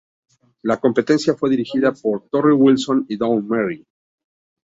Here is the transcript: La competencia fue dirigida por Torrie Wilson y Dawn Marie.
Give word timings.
La 0.63 0.77
competencia 0.79 1.35
fue 1.35 1.51
dirigida 1.51 1.91
por 1.93 2.27
Torrie 2.27 2.55
Wilson 2.55 3.05
y 3.07 3.17
Dawn 3.17 3.47
Marie. 3.47 3.85